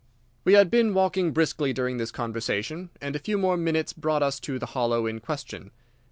We 0.45 0.53
had 0.53 0.71
been 0.71 0.95
walking 0.95 1.31
briskly 1.31 1.73
during 1.73 1.97
this 1.97 2.09
conversation, 2.09 2.89
and 3.01 3.15
a 3.15 3.19
few 3.19 3.37
more 3.37 3.55
minutes 3.55 3.93
brought 3.93 4.23
us 4.23 4.39
to 4.39 4.57
the 4.57 4.65
hollow 4.73 5.05
in 5.05 5.19
question. 5.19 5.69